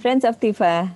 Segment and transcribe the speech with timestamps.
[0.00, 0.88] Friends of Tifa,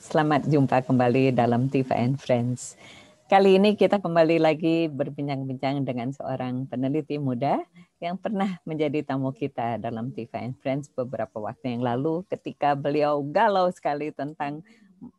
[0.00, 2.80] selamat jumpa kembali dalam Tifa and Friends.
[3.28, 7.60] Kali ini kita kembali lagi berbincang-bincang dengan seorang peneliti muda
[8.00, 13.20] yang pernah menjadi tamu kita dalam Tifa and Friends beberapa waktu yang lalu ketika beliau
[13.20, 14.64] galau sekali tentang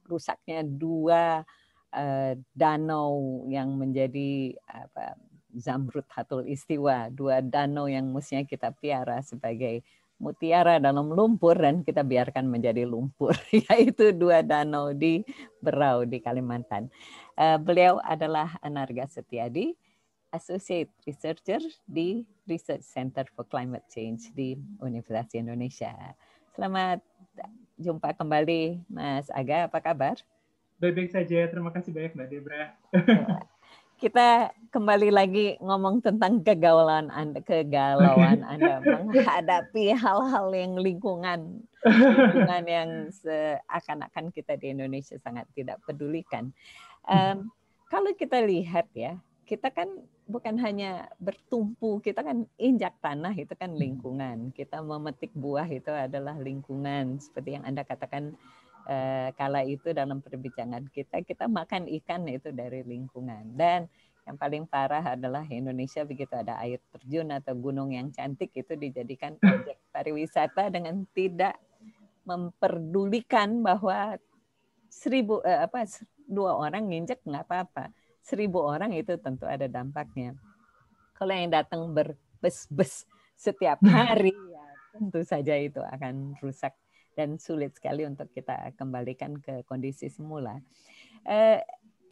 [0.09, 1.45] rusaknya dua
[1.93, 5.13] uh, danau yang menjadi apa,
[5.53, 9.85] Zamrud Hatul Istiwa, dua danau yang mestinya kita piara sebagai
[10.19, 13.31] mutiara dalam lumpur dan kita biarkan menjadi lumpur,
[13.71, 15.23] yaitu dua danau di
[15.63, 16.91] Berau di Kalimantan.
[17.39, 19.73] Uh, beliau adalah Anarga Setiadi,
[20.29, 25.95] Associate Researcher di Research Center for Climate Change di Universitas Indonesia.
[26.53, 26.99] Selamat
[27.79, 29.71] jumpa kembali, Mas Aga.
[29.71, 30.19] Apa kabar?
[30.77, 31.47] Baik-baik saja.
[31.47, 32.63] Terima kasih banyak, Mbak Debra.
[33.99, 42.89] kita kembali lagi ngomong tentang kegalauan Anda, kegalauan Anda menghadapi hal-hal yang lingkungan, lingkungan yang
[43.11, 46.55] seakan-akan kita di Indonesia sangat tidak pedulikan.
[47.03, 47.51] Um,
[47.91, 49.91] kalau kita lihat ya, kita kan
[50.29, 54.55] bukan hanya bertumpu, kita kan injak tanah itu kan lingkungan.
[54.55, 58.39] Kita memetik buah itu adalah lingkungan, seperti yang Anda katakan
[58.89, 63.53] Eh, kala itu dalam perbincangan kita kita makan ikan itu dari lingkungan.
[63.53, 63.85] Dan
[64.25, 69.37] yang paling parah adalah Indonesia begitu ada air terjun atau gunung yang cantik itu dijadikan
[69.45, 71.53] objek pariwisata dengan tidak
[72.25, 74.17] memperdulikan bahwa
[74.89, 75.85] seribu eh, apa
[76.25, 77.93] dua orang nginjek nggak apa-apa.
[78.25, 80.33] Seribu orang itu tentu ada dampaknya.
[81.13, 83.05] Kalau yang datang berbes-bes
[83.37, 84.65] setiap hari ya
[84.97, 86.73] tentu saja itu akan rusak
[87.19, 90.55] dan sulit sekali untuk kita kembalikan ke kondisi semula.
[91.27, 91.59] Eh,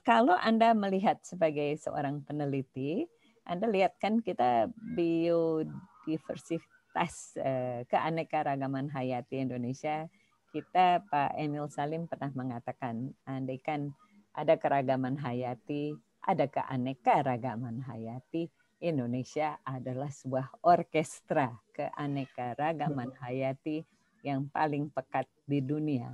[0.03, 3.07] kalau Anda melihat sebagai seorang peneliti,
[3.47, 4.67] Anda lihat kan kita
[4.99, 10.11] biodiversitas eh, keanekaragaman hayati Indonesia,
[10.51, 13.95] kita Pak Emil Salim pernah mengatakan, andaikan
[14.35, 15.95] ada keragaman hayati,
[16.27, 18.51] ada keanekaragaman hayati,
[18.83, 23.81] Indonesia adalah sebuah orkestra keanekaragaman hayati
[24.27, 26.11] yang paling pekat di dunia.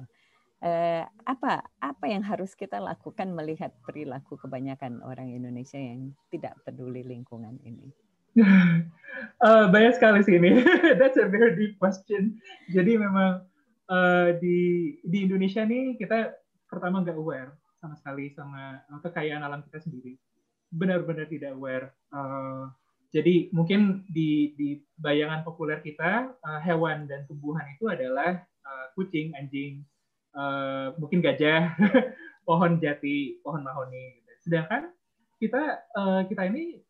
[0.63, 7.03] Eh, apa apa yang harus kita lakukan melihat perilaku kebanyakan orang Indonesia yang tidak peduli
[7.03, 7.91] lingkungan ini?
[9.43, 10.63] uh, banyak sekali sih ini.
[10.99, 12.39] That's a very deep question.
[12.71, 13.43] Jadi memang
[13.91, 16.31] uh, di di Indonesia nih kita
[16.71, 17.51] pertama nggak aware
[17.83, 20.15] sama sekali sama kekayaan alam kita sendiri.
[20.71, 21.91] Benar-benar tidak aware.
[22.07, 22.71] Uh,
[23.13, 29.37] jadi mungkin di, di bayangan populer kita uh, hewan dan tumbuhan itu adalah uh, kucing,
[29.37, 29.85] anjing,
[30.33, 31.77] uh, mungkin gajah,
[32.49, 34.17] pohon jati, pohon mahoni.
[34.17, 34.49] Gitu.
[34.49, 34.89] Sedangkan
[35.37, 36.81] kita uh, kita ini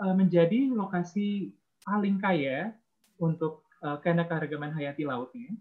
[0.00, 1.52] uh, menjadi lokasi
[1.84, 2.72] paling kaya
[3.20, 5.52] untuk uh, keanekaragaman hayati lautnya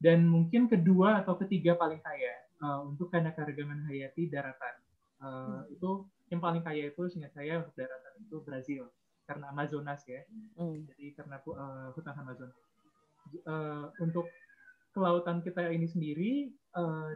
[0.00, 2.32] dan mungkin kedua atau ketiga paling kaya
[2.64, 4.74] uh, untuk keanekaragaman hayati daratan.
[5.20, 5.28] Uh,
[5.68, 5.76] hmm.
[5.76, 8.88] Itu yang paling kaya itu seingat saya untuk daratan itu Brazil
[9.28, 10.24] karena Amazonas ya.
[10.56, 10.88] Hmm.
[10.88, 12.50] Jadi karena uh, hutan Amazon.
[13.44, 14.24] Uh, untuk
[14.96, 16.32] kelautan kita ini sendiri,
[16.72, 17.12] uh,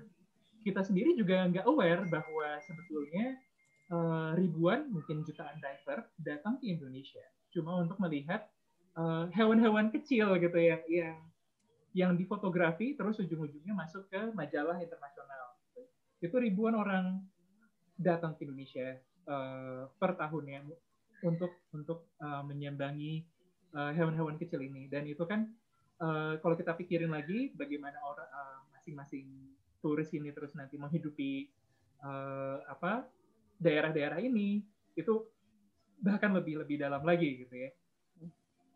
[0.60, 3.40] kita sendiri juga nggak aware bahwa sebetulnya
[3.88, 8.48] uh, ribuan, mungkin jutaan diver datang ke Indonesia cuma untuk melihat
[9.36, 11.16] hewan-hewan uh, kecil gitu yang yang
[11.92, 15.52] yang difotografi terus ujung-ujungnya masuk ke majalah internasional.
[16.24, 17.20] Itu ribuan orang
[18.00, 18.96] datang ke Indonesia
[19.28, 20.64] uh, per tahunnya
[21.22, 23.22] untuk untuk uh, menyambangi
[23.74, 24.86] uh, hewan-hewan kecil ini.
[24.90, 25.48] Dan itu kan
[26.02, 29.26] uh, kalau kita pikirin lagi bagaimana orang uh, masing-masing
[29.82, 31.50] turis ini terus nanti menghidupi
[32.02, 33.06] uh, apa
[33.58, 34.62] daerah-daerah ini
[34.98, 35.26] itu
[36.02, 37.70] bahkan lebih lebih dalam lagi gitu ya.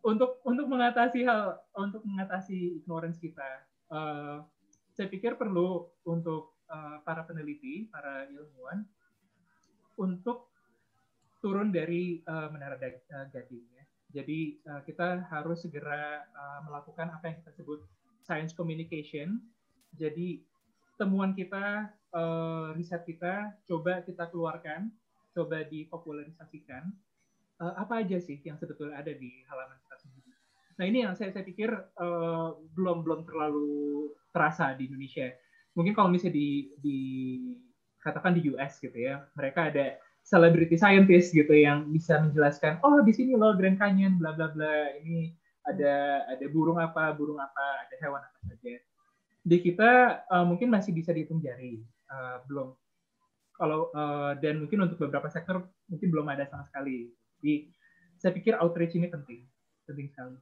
[0.07, 4.47] Untuk untuk mengatasi hal untuk mengatasi ignorance kita uh,
[4.95, 8.87] saya pikir perlu untuk uh, para peneliti para ilmuwan
[9.99, 10.56] untuk
[11.41, 13.85] turun dari uh, menara uh, gading ya.
[14.23, 17.81] Jadi uh, kita harus segera uh, melakukan apa yang kita sebut
[18.25, 19.43] science communication.
[19.97, 20.41] Jadi
[20.97, 24.89] temuan kita, uh, riset kita, coba kita keluarkan,
[25.37, 26.89] coba dipopularisasikan.
[27.57, 30.33] Uh, apa aja sih yang sebetulnya ada di halaman kita sendiri.
[30.77, 35.33] Nah ini yang saya, saya pikir uh, belum belum terlalu terasa di Indonesia.
[35.77, 36.99] Mungkin kalau misalnya di, di
[38.07, 43.39] di US gitu ya, mereka ada celebrity scientist gitu yang bisa menjelaskan oh di sini
[43.39, 44.91] loh Grand Canyon bla bla bla.
[44.99, 45.31] Ini
[45.67, 48.83] ada ada burung apa burung apa ada hewan apa saja.
[49.47, 51.79] Di kita uh, mungkin masih bisa dihitung jari.
[52.11, 52.75] Uh, belum.
[53.55, 57.15] Kalau uh, dan mungkin untuk beberapa sektor mungkin belum ada sama sekali.
[57.39, 57.71] Jadi
[58.19, 59.47] saya pikir outreach ini penting.
[59.87, 60.37] Penting sekali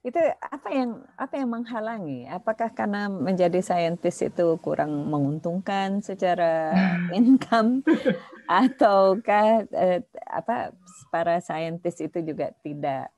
[0.00, 2.24] itu apa yang apa yang menghalangi?
[2.24, 6.72] Apakah karena menjadi saintis itu kurang menguntungkan secara
[7.18, 7.84] income
[8.48, 10.72] ataukah eh, apa
[11.12, 13.12] para saintis itu juga tidak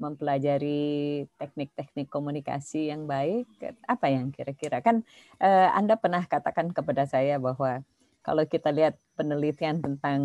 [0.00, 3.44] mempelajari teknik-teknik komunikasi yang baik?
[3.84, 5.04] Apa yang kira-kira kan
[5.36, 7.84] eh, Anda pernah katakan kepada saya bahwa
[8.24, 10.20] kalau kita lihat penelitian tentang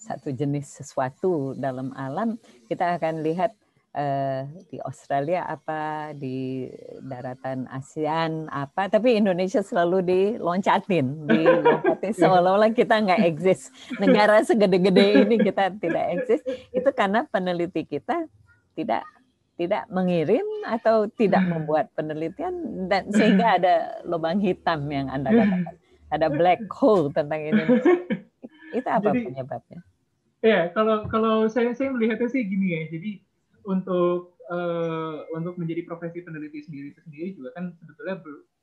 [0.00, 2.40] satu jenis sesuatu dalam alam,
[2.72, 3.52] kita akan lihat
[3.94, 6.68] uh, di Australia apa, di
[7.02, 13.70] daratan ASEAN apa, tapi Indonesia selalu diloncatin, diloncatin seolah-olah kita nggak eksis.
[13.98, 16.40] Negara segede-gede ini kita tidak eksis.
[16.70, 18.26] Itu karena peneliti kita
[18.78, 19.04] tidak
[19.60, 25.76] tidak mengirim atau tidak membuat penelitian dan sehingga ada lubang hitam yang Anda katakan.
[26.10, 27.94] Ada black hole tentang Indonesia.
[28.78, 29.78] Itu apa Jadi, penyebabnya?
[30.40, 32.82] Ya, kalau kalau saya saya melihatnya sih gini ya.
[32.88, 33.10] Jadi
[33.66, 38.16] untuk uh, untuk menjadi profesi peneliti sendiri itu sendiri juga kan sebetulnya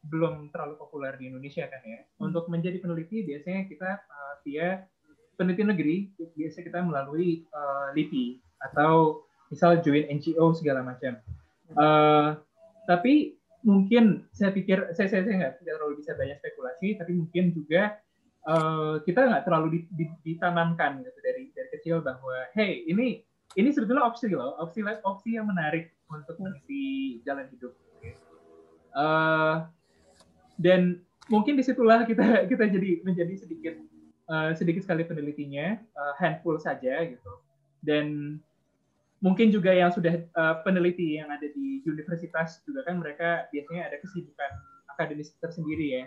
[0.08, 2.00] belum terlalu populer di Indonesia kan ya.
[2.04, 2.32] Hmm.
[2.32, 4.84] Untuk menjadi peneliti biasanya kita uh, via
[5.38, 5.98] peneliti negeri
[6.34, 8.42] biasanya kita melalui uh, LIPI
[8.72, 9.24] atau
[9.54, 11.18] misal join NGO segala macam.
[11.76, 12.40] Uh,
[12.88, 13.36] tapi
[13.68, 18.00] mungkin saya pikir saya saya nggak tidak terlalu bisa banyak spekulasi, tapi mungkin juga
[18.48, 19.86] uh, kita nggak terlalu
[20.24, 23.22] ditanamkan gitu dari dari kecil bahwa hey ini
[23.56, 27.74] ini sebetulnya opsi loh, opsi opsi yang menarik untuk mengisi jalan hidup.
[28.98, 29.70] Uh,
[30.58, 33.76] dan mungkin di situlah kita kita jadi menjadi sedikit
[34.28, 37.32] uh, sedikit sekali penelitinya, uh, handful saja gitu.
[37.86, 38.38] Dan
[39.22, 43.98] mungkin juga yang sudah uh, peneliti yang ada di universitas juga kan mereka biasanya ada
[44.02, 44.52] kesibukan
[44.94, 46.04] akademis tersendiri ya.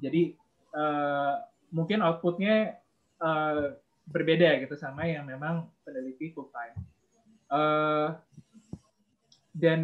[0.00, 0.36] Jadi
[0.76, 1.40] uh,
[1.72, 2.76] mungkin outputnya
[3.20, 3.76] uh,
[4.06, 6.76] berbeda gitu sama yang memang peneliti full time.
[7.46, 8.14] Uh,
[9.56, 9.80] dan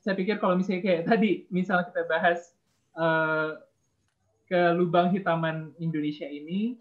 [0.00, 2.56] saya pikir kalau misalnya kayak tadi, misal kita bahas
[2.96, 3.60] uh,
[4.48, 6.80] ke lubang hitaman Indonesia ini,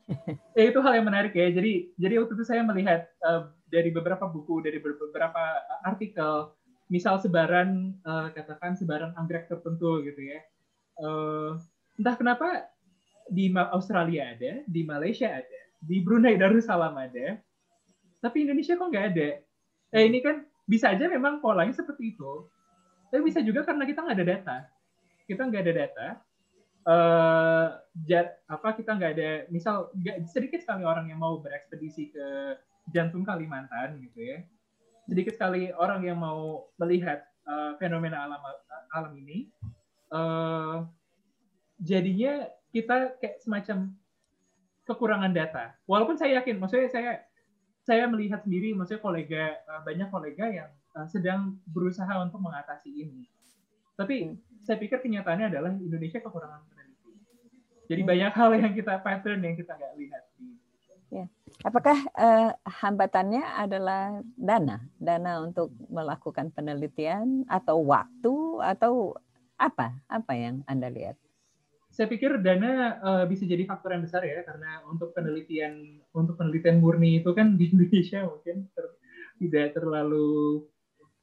[0.55, 1.51] ya itu hal yang menarik ya.
[1.51, 5.43] Jadi jadi waktu itu saya melihat uh, dari beberapa buku, dari beberapa
[5.83, 6.55] artikel,
[6.87, 10.39] misal sebaran uh, katakan sebaran anggrek tertentu gitu ya.
[10.97, 11.59] Uh,
[11.99, 12.71] entah kenapa
[13.27, 17.37] di Australia ada, di Malaysia ada, di Brunei Darussalam ada,
[18.21, 19.29] tapi Indonesia kok nggak ada.
[19.93, 22.49] Eh ini kan bisa aja memang polanya seperti itu,
[23.13, 24.57] tapi bisa juga karena kita nggak ada data.
[25.27, 26.07] Kita nggak ada data.
[26.87, 27.67] Uh,
[28.07, 32.27] jat, apa kita nggak ada, misal gak, sedikit sekali orang yang mau berekspedisi ke
[32.95, 34.39] jantung Kalimantan gitu ya.
[35.03, 38.39] Sedikit sekali orang yang mau melihat uh, fenomena alam
[38.95, 39.51] alam ini.
[40.07, 40.87] Uh,
[41.83, 43.91] jadinya kita kayak semacam
[44.87, 45.75] kekurangan data.
[45.83, 47.11] Walaupun saya yakin, maksudnya saya
[47.83, 53.27] saya melihat sendiri, maksudnya kolega eh, banyak kolega yang eh, sedang berusaha untuk mengatasi ini.
[53.99, 57.11] Tapi saya pikir kenyataannya adalah Indonesia kekurangan peneliti.
[57.87, 58.09] Jadi hmm.
[58.09, 60.57] banyak hal yang kita pattern yang kita nggak lihat di
[61.07, 61.23] Ya.
[61.63, 69.15] Apakah uh, hambatannya adalah dana, dana untuk melakukan penelitian atau waktu atau
[69.55, 70.03] apa?
[70.11, 71.15] Apa yang Anda lihat?
[71.97, 76.77] Saya pikir dana uh, bisa jadi faktor yang besar ya karena untuk penelitian untuk penelitian
[76.77, 78.85] murni itu kan di Indonesia mungkin ter,
[79.41, 80.61] tidak terlalu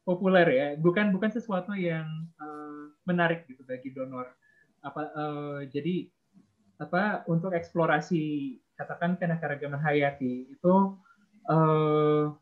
[0.02, 0.66] populer ya.
[0.74, 4.34] Bukan bukan sesuatu yang uh, menarik gitu bagi donor.
[4.82, 6.10] Apa uh, jadi
[6.82, 10.74] apa untuk eksplorasi katakan keanekaragaman hayati itu
[11.46, 12.34] uh,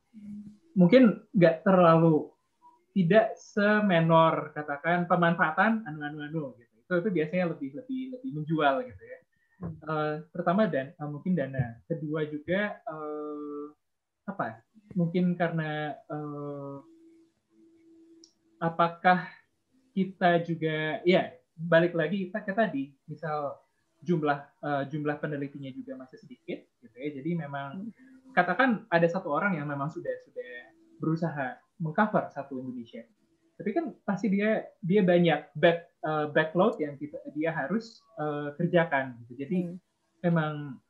[0.72, 2.32] mungkin nggak terlalu
[2.96, 9.18] tidak semenor katakan pemanfaatan anu-anu-anu gitu itu biasanya lebih lebih lebih menjual gitu ya.
[9.86, 13.70] Uh, pertama dan uh, mungkin dana, kedua juga uh,
[14.26, 14.58] apa?
[14.98, 16.82] Mungkin karena uh,
[18.58, 19.30] apakah
[19.94, 23.54] kita juga ya balik lagi kita ke tadi misal
[24.02, 27.08] jumlah uh, jumlah penelitinya juga masih sedikit gitu ya.
[27.22, 27.94] Jadi memang
[28.34, 30.52] katakan ada satu orang yang memang sudah sudah
[30.98, 33.06] berusaha mengcover satu Indonesia
[33.62, 39.14] tapi kan pasti dia dia banyak back uh, backload yang kita dia harus uh, kerjakan
[39.22, 39.78] gitu jadi hmm.
[40.26, 40.82] memang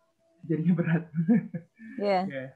[0.48, 1.04] jadinya berat
[2.00, 2.24] yeah.
[2.24, 2.48] yeah.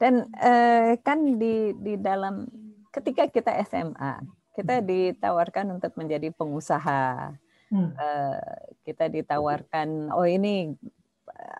[0.00, 2.48] dan uh, kan di di dalam
[2.88, 4.24] ketika kita SMA
[4.56, 4.86] kita hmm.
[4.88, 7.36] ditawarkan untuk menjadi pengusaha
[7.68, 7.90] hmm.
[8.00, 10.72] uh, kita ditawarkan oh ini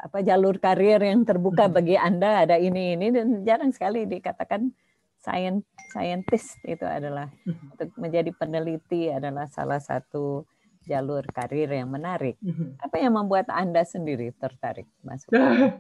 [0.01, 1.75] apa jalur karir yang terbuka hmm.
[1.77, 4.73] bagi anda ada ini ini dan jarang sekali dikatakan
[5.21, 7.77] science scientist itu adalah mhm.
[7.77, 10.49] untuk menjadi peneliti adalah salah satu
[10.89, 12.41] jalur karir yang menarik.
[12.41, 12.81] Mhm.
[12.81, 15.31] Apa yang membuat Anda sendiri tertarik masuk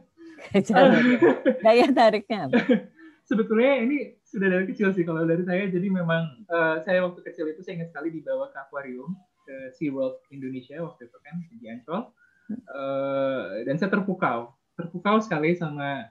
[0.52, 1.00] ke jalur?
[1.64, 2.61] Daya tariknya apa?
[3.30, 5.70] sebetulnya ini sudah dari kecil sih kalau dari saya.
[5.70, 9.14] Jadi memang uh, saya waktu kecil itu saya ingat sekali dibawa ke akuarium
[9.47, 12.11] ke SeaWorld Indonesia waktu itu kan di Ancol.
[12.66, 16.11] Uh, dan saya terpukau, terpukau sekali sama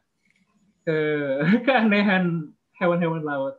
[0.87, 0.99] ke
[1.67, 3.55] keanehan hewan-hewan laut.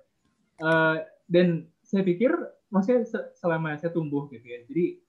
[0.60, 2.32] Uh, dan saya pikir,
[2.72, 5.00] maksudnya selama saya tumbuh gitu ya, jadi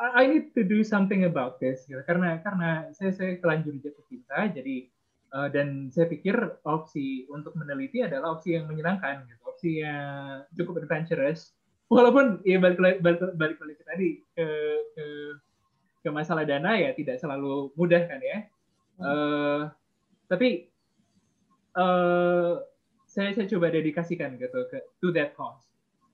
[0.00, 2.00] I need to do something about this gitu.
[2.08, 4.88] karena karena saya saya telanjur jatuh cinta jadi
[5.36, 6.32] uh, dan saya pikir
[6.64, 11.52] opsi untuk meneliti adalah opsi yang menyenangkan gitu opsi yang cukup adventurous
[11.92, 12.98] walaupun ya balik balik
[13.36, 14.46] balik, balik ke tadi ke,
[14.96, 15.06] ke
[16.00, 18.38] ke masalah dana ya tidak selalu mudah kan ya
[19.04, 19.68] uh,
[20.32, 20.72] tapi
[21.76, 22.56] uh,
[23.10, 25.66] saya saya coba dedikasikan gitu ke to that cause.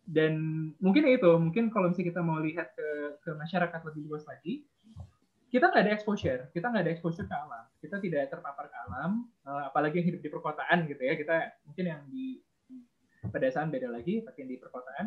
[0.08, 2.88] Dan mungkin itu mungkin kalau misalnya kita mau lihat ke
[3.20, 4.64] ke masyarakat lebih luas lagi
[5.46, 9.30] kita nggak ada exposure kita nggak ada exposure ke alam kita tidak terpapar ke alam
[9.46, 11.36] uh, apalagi yang hidup di perkotaan gitu ya kita
[11.66, 12.42] mungkin yang di
[13.30, 15.06] pedesaan beda lagi tapi yang di perkotaan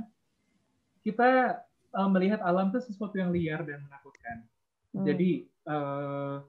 [1.03, 1.63] kita
[1.95, 4.43] uh, melihat alam itu sesuatu yang liar dan menakutkan.
[4.89, 5.05] Hmm.
[5.05, 6.41] jadi uh,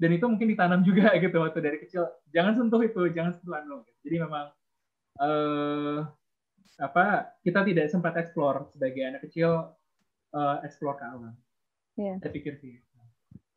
[0.00, 2.08] dan itu mungkin ditanam juga gitu waktu dari kecil.
[2.32, 4.50] Jangan sentuh itu jangan sentuh anu jadi memang
[5.20, 6.06] uh,
[6.82, 9.74] apa kita tidak sempat explore sebagai anak kecil
[10.34, 11.34] uh, explore ke alam.
[11.94, 12.18] Yeah.
[12.18, 12.82] Saya pikir sih.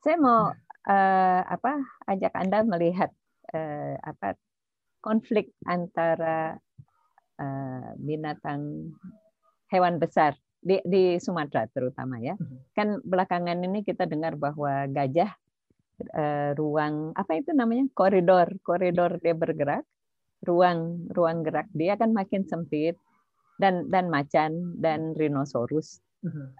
[0.06, 3.10] Saya mau uh, apa ajak anda melihat
[3.54, 4.38] uh, apa
[5.02, 6.62] konflik antara
[7.42, 8.94] uh, binatang
[9.74, 12.38] hewan besar di, di Sumatera terutama ya.
[12.38, 12.60] Mm-hmm.
[12.78, 15.34] Kan belakangan ini kita dengar bahwa gajah
[16.14, 19.84] uh, ruang apa itu namanya koridor koridor dia bergerak
[20.46, 21.70] ruang ruang gerak.
[21.74, 22.98] Dia akan makin sempit.
[23.58, 25.98] Dan dan macan dan rhinoceros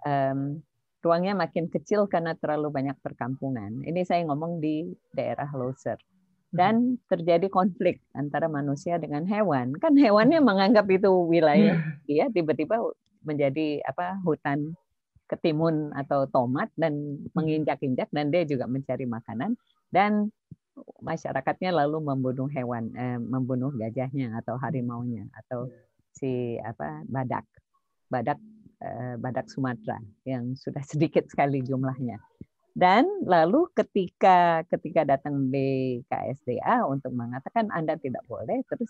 [0.02, 0.58] um,
[0.98, 3.86] ruangnya makin kecil karena terlalu banyak perkampungan.
[3.86, 4.82] Ini saya ngomong di
[5.14, 5.98] daerah Loser.
[6.48, 9.76] Dan terjadi konflik antara manusia dengan hewan.
[9.76, 11.76] Kan hewannya menganggap itu wilayah.
[12.08, 12.80] Dia tiba-tiba
[13.20, 14.72] menjadi apa hutan
[15.28, 19.60] ketimun atau tomat dan menginjak-injak dan dia juga mencari makanan.
[19.92, 20.32] Dan
[21.02, 25.70] masyarakatnya lalu membunuh hewan, eh, membunuh gajahnya atau harimaunya atau
[26.14, 27.46] si apa badak
[28.10, 28.38] badak
[28.82, 32.18] eh, badak Sumatera yang sudah sedikit sekali jumlahnya.
[32.78, 38.86] Dan lalu ketika ketika datang BKSDA untuk mengatakan Anda tidak boleh terus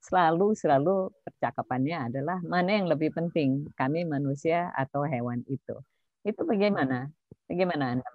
[0.00, 5.76] selalu selalu percakapannya adalah mana yang lebih penting kami manusia atau hewan itu.
[6.24, 7.10] Itu bagaimana?
[7.44, 8.08] Bagaimana Anda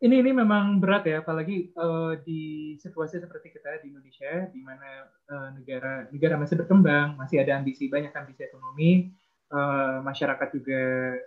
[0.00, 5.04] ini ini memang berat ya, apalagi uh, di situasi seperti kita di Indonesia, di mana
[5.28, 9.12] uh, negara negara masih berkembang, masih ada ambisi banyak ambisi ekonomi,
[9.52, 10.80] uh, masyarakat juga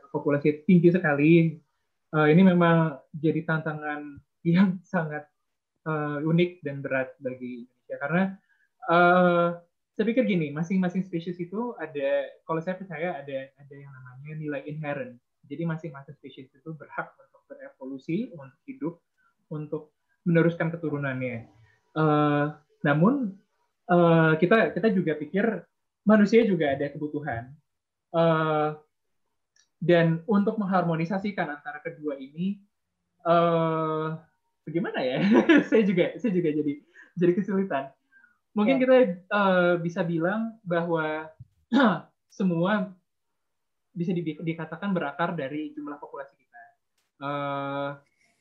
[0.10, 1.34] populasi tinggi sekali.
[2.10, 5.30] Uh, ini memang jadi tantangan yang sangat
[5.86, 8.24] uh, unik dan berat bagi Indonesia karena
[8.90, 9.48] uh,
[9.94, 14.62] saya pikir gini, masing-masing spesies itu ada, kalau saya percaya ada ada yang namanya nilai
[14.66, 15.22] inherent.
[15.46, 17.14] Jadi masing-masing spesies itu berhak
[17.84, 18.94] berevolusi untuk hidup
[19.52, 19.84] untuk
[20.24, 21.52] meneruskan keturunannya.
[21.92, 22.56] Uh,
[22.88, 23.36] namun
[23.92, 25.68] uh, kita kita juga pikir
[26.08, 27.52] manusia juga ada kebutuhan
[28.16, 28.80] uh,
[29.84, 32.64] dan untuk mengharmonisasikan antara kedua ini
[33.28, 34.16] uh,
[34.64, 35.20] bagaimana ya?
[35.70, 36.74] saya juga saya juga jadi
[37.20, 37.92] jadi kesulitan.
[38.56, 38.82] Mungkin yeah.
[38.82, 38.96] kita
[39.28, 41.28] uh, bisa bilang bahwa
[42.40, 42.96] semua
[43.94, 46.43] bisa dikatakan berakar dari jumlah populasi
[47.22, 47.98] uh,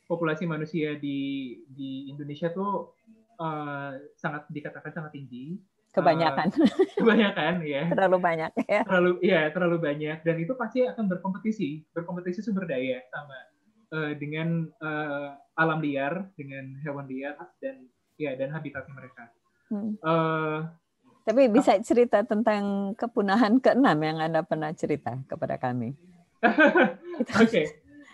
[0.06, 2.96] populasi manusia di di Indonesia tuh
[3.40, 5.58] uh, sangat dikatakan sangat tinggi.
[5.92, 6.48] Kebanyakan.
[6.56, 7.82] Uh, kebanyakan ya.
[7.92, 8.80] Terlalu banyak ya.
[8.88, 13.38] Terlalu ya terlalu banyak dan itu pasti akan berkompetisi berkompetisi sumber daya sama
[13.92, 19.24] uh, dengan uh, alam liar dengan hewan liar dan ya dan habitatnya mereka.
[19.68, 19.96] Hmm.
[20.00, 20.68] Uh,
[21.22, 25.94] tapi bisa cerita tentang kepunahan keenam yang Anda pernah cerita kepada kami.
[26.42, 27.46] Oke.
[27.46, 27.66] okay.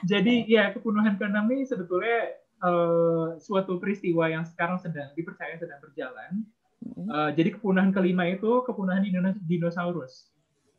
[0.06, 6.46] Jadi ya kepunuhan keenam ini sebetulnya uh, suatu peristiwa yang sekarang sedang dipercaya sedang berjalan.
[7.10, 9.02] Uh, jadi kepunahan kelima itu kepunahan
[9.42, 10.30] dinosaurus.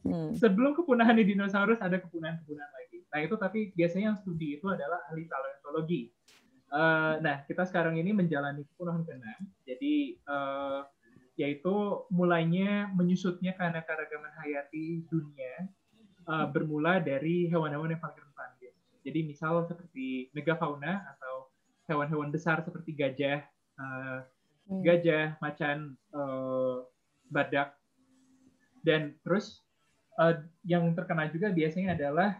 [0.07, 0.31] Hmm.
[0.31, 3.03] Sebelum kepunahan di dinosaurus ada kepunahan-kepunahan lagi.
[3.11, 6.07] Nah itu tapi biasanya yang studi itu adalah ahli paleontologi.
[6.69, 9.39] Uh, nah kita sekarang ini menjalani kepunahan keenam.
[9.67, 10.87] Jadi uh,
[11.39, 11.75] yaitu
[12.11, 15.67] mulainya menyusutnya karena keragaman hayati dunia
[16.27, 18.51] uh, bermula dari hewan-hewan yang paling rentan
[19.09, 21.49] jadi misal seperti megafauna atau
[21.89, 23.41] hewan-hewan besar seperti gajah,
[23.81, 24.21] uh,
[24.85, 26.85] gajah, macan, uh,
[27.33, 27.73] badak,
[28.85, 29.65] dan terus
[30.21, 32.37] uh, yang terkena juga biasanya adalah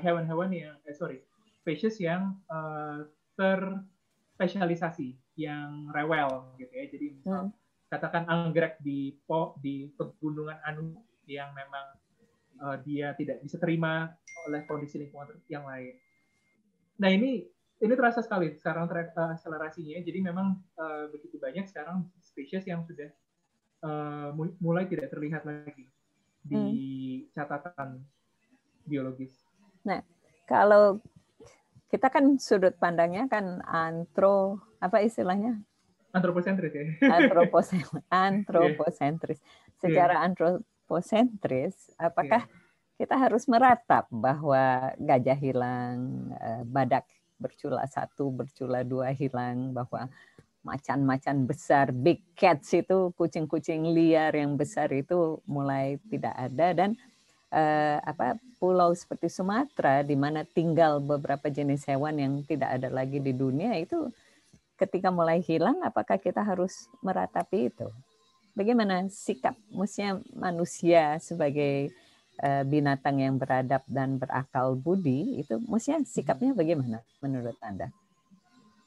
[0.00, 1.20] hewan-hewan uh, yang, eh, sorry,
[1.60, 3.04] spesies yang uh,
[3.36, 6.86] terspesialisasi, yang rewel gitu ya.
[6.88, 7.52] Jadi misal hmm.
[7.92, 10.96] katakan anggrek di po di pegunungan anu
[11.28, 11.86] yang memang
[12.62, 14.14] uh, dia tidak bisa terima
[14.46, 15.98] oleh kondisi lingkungan yang lain.
[16.96, 17.44] Nah ini
[17.76, 20.00] ini terasa sekali sekarang akselerasinya.
[20.00, 23.12] Jadi memang uh, begitu banyak sekarang spesies yang sudah
[23.84, 25.84] uh, mulai tidak terlihat lagi
[26.46, 27.36] di hmm.
[27.36, 28.00] catatan
[28.86, 29.34] biologis.
[29.84, 30.00] Nah,
[30.46, 31.02] kalau
[31.90, 35.60] kita kan sudut pandangnya kan antro apa istilahnya
[36.16, 36.86] Antroposentris ya.
[37.12, 37.92] Antroposentris.
[38.24, 39.40] antroposentris.
[39.76, 40.24] Secara yeah.
[40.24, 42.65] antroposentris, apakah yeah.
[42.96, 45.96] Kita harus meratap bahwa gajah hilang,
[46.36, 47.04] eh, badak
[47.36, 50.08] bercula satu, bercula dua hilang, bahwa
[50.64, 56.90] macan-macan besar, big cats itu kucing-kucing liar yang besar itu mulai tidak ada dan
[57.54, 63.22] eh, apa pulau seperti Sumatera di mana tinggal beberapa jenis hewan yang tidak ada lagi
[63.22, 64.10] di dunia itu
[64.76, 67.88] ketika mulai hilang, apakah kita harus meratapi itu?
[68.56, 69.56] Bagaimana sikap
[70.32, 71.92] manusia sebagai
[72.68, 77.88] binatang yang beradab dan berakal budi itu manusia sikapnya bagaimana menurut Anda?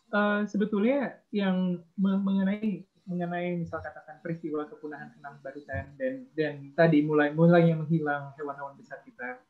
[0.10, 7.34] Uh, sebetulnya yang mengenai mengenai misal katakan peristiwa kepunahan kenang barusan dan dan tadi mulai
[7.34, 9.42] mulai yang menghilang hewan-hewan besar kita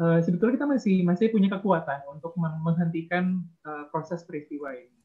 [0.00, 4.98] uh, sebetulnya kita masih masih punya kekuatan untuk menghentikan uh, proses peristiwa ini.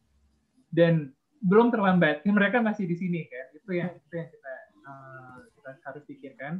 [0.69, 4.53] Dan belum terlambat mereka masih di sini kan itu yang itu yang kita
[4.86, 6.53] uh, kita harus pikirkan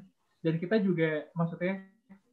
[0.44, 1.84] dan kita juga maksudnya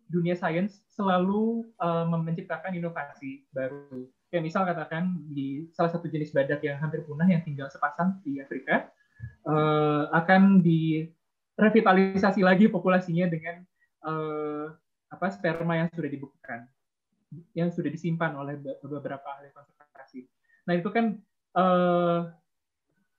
[0.06, 6.62] dunia sains selalu uh, menciptakan inovasi baru kayak misal katakan di salah satu jenis badak
[6.62, 8.86] yang hampir punah yang tinggal sepasang di Afrika
[9.46, 13.66] uh, akan direvitalisasi lagi populasinya dengan
[14.06, 14.70] uh,
[15.10, 16.70] apa sperma yang sudah dibukukan
[17.58, 18.54] yang sudah disimpan oleh
[18.86, 20.30] beberapa ahli konservasi.
[20.70, 21.18] Nah itu kan
[21.58, 22.30] uh,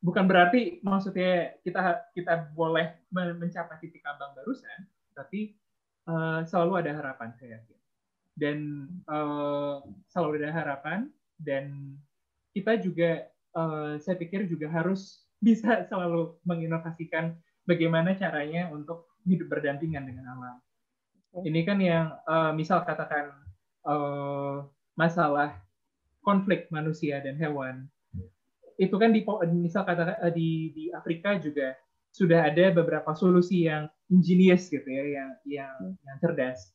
[0.02, 4.86] bukan berarti maksudnya kita kita boleh mencapai titik ambang barusan,
[5.18, 5.58] tapi
[6.06, 7.80] uh, selalu ada harapan saya yakin.
[8.38, 8.58] Dan
[9.10, 9.82] uh,
[10.14, 11.10] selalu ada harapan
[11.42, 11.98] dan
[12.54, 13.26] kita juga
[13.58, 17.38] uh, saya pikir juga harus bisa selalu menginovasikan
[17.70, 20.58] bagaimana caranya untuk hidup berdampingan dengan alam.
[21.38, 23.30] Ini kan yang uh, misal katakan
[23.86, 24.66] uh,
[24.98, 25.62] masalah
[26.26, 27.86] konflik manusia dan hewan
[28.78, 29.26] itu kan di
[29.58, 31.74] misal kata eh, di di Afrika juga
[32.14, 35.98] sudah ada beberapa solusi yang ingenious gitu ya yang yang hmm.
[36.06, 36.74] yang cerdas.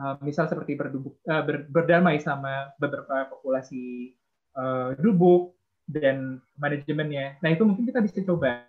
[0.00, 4.16] Uh, misal seperti berdubuk, uh, ber, berdamai sama beberapa populasi
[4.56, 5.52] uh, dubuk
[5.84, 7.36] dan manajemennya.
[7.44, 8.64] Nah itu mungkin kita bisa coba.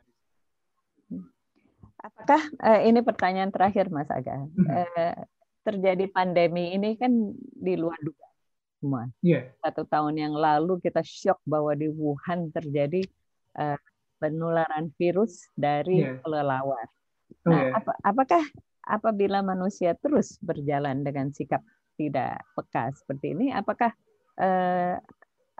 [2.03, 4.43] Apakah uh, ini pertanyaan terakhir Mas Aga?
[4.43, 5.23] Uh,
[5.63, 8.30] terjadi pandemi ini kan di luar dugaan
[8.81, 9.05] semua.
[9.21, 9.53] Yeah.
[9.61, 13.05] Satu tahun yang lalu kita shock bahwa di Wuhan terjadi
[13.61, 13.77] uh,
[14.17, 16.17] penularan virus dari yeah.
[16.25, 16.89] kelelawar.
[17.45, 17.77] Oh, nah, yeah.
[17.77, 18.43] ap apakah
[18.81, 21.61] apabila manusia terus berjalan dengan sikap
[21.95, 23.93] tidak peka seperti ini, apakah
[24.41, 24.97] uh,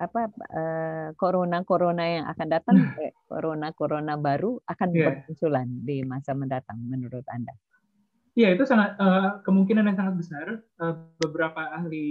[0.02, 5.06] apa uh, corona corona yang akan datang, eh, corona corona baru akan yeah.
[5.14, 7.54] bermunculan di masa mendatang menurut anda?
[8.32, 10.48] Iya itu sangat uh, kemungkinan yang sangat besar.
[10.80, 12.08] Uh, beberapa ahli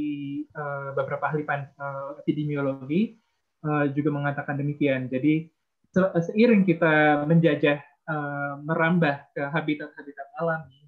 [0.52, 3.16] uh, beberapa ahli pan, uh, epidemiologi
[3.64, 5.08] uh, juga mengatakan demikian.
[5.08, 5.48] Jadi
[5.88, 10.84] se seiring kita menjajah uh, merambah ke habitat-habitat alami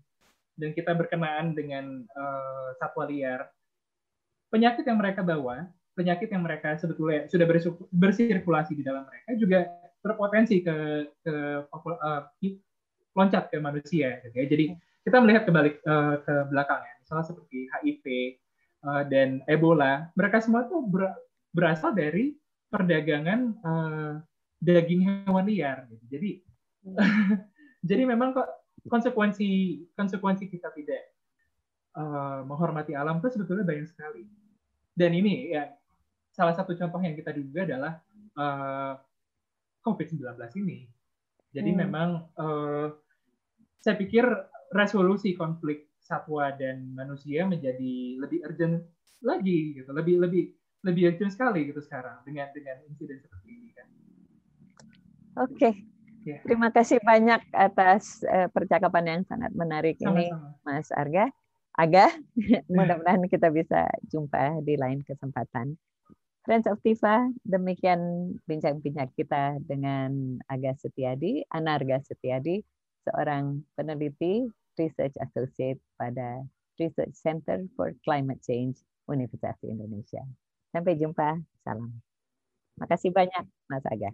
[0.60, 3.48] dan kita berkenaan dengan uh, satwa liar,
[4.52, 5.64] penyakit yang mereka bawa,
[5.96, 7.48] penyakit yang mereka sebetulnya sudah
[7.88, 9.64] bersirkulasi di dalam mereka juga
[10.04, 11.34] berpotensi ke ke
[11.72, 12.20] uh,
[13.16, 14.20] loncat ke manusia.
[14.28, 14.44] Gitu ya.
[14.44, 14.66] Jadi
[15.02, 18.04] kita melihat kebalik uh, ke belakangnya, misalnya seperti HIV
[18.86, 21.10] uh, eh, dan Ebola, mereka semua itu ber,
[21.50, 22.38] berasal dari
[22.70, 24.14] perdagangan uh,
[24.62, 25.90] daging hewan liar.
[25.90, 26.04] Gitu.
[26.06, 26.30] Jadi,
[26.86, 26.96] hmm.
[27.88, 28.48] jadi memang kok
[28.86, 31.02] konsekuensi konsekuensi kita tidak
[31.98, 34.22] uh, menghormati alam itu sebetulnya banyak sekali.
[34.94, 35.66] Dan ini ya
[36.30, 37.92] salah satu contoh yang kita duga adalah
[38.38, 38.94] uh,
[39.82, 40.86] COVID-19 ini.
[41.52, 41.78] Jadi hmm.
[41.82, 42.86] memang uh,
[43.82, 44.24] saya pikir
[44.72, 48.82] resolusi konflik satwa dan manusia menjadi lebih urgent
[49.22, 50.50] lagi gitu lebih lebih
[50.82, 53.86] lebih urgent sekali gitu sekarang dengan dengan insiden seperti ini kan
[55.38, 55.72] oke okay.
[56.22, 56.38] Ya.
[56.38, 56.40] yeah.
[56.42, 60.18] terima kasih banyak atas uh, percakapan yang sangat menarik Sama-sama.
[60.18, 60.26] ini
[60.66, 61.30] Mas Arga
[61.72, 62.12] Aga
[62.74, 65.78] mudah-mudahan kita bisa jumpa di lain kesempatan
[66.42, 72.58] Friends of Tifa, demikian bincang-bincang kita dengan Aga Setiadi, Anarga Setiadi,
[73.06, 76.42] seorang peneliti Research Associate pada
[76.80, 80.24] Research Center for Climate Change Universitas Indonesia.
[80.72, 81.36] Sampai jumpa.
[81.62, 81.92] Salam.
[82.80, 84.10] Makasih banyak, Mas Aga.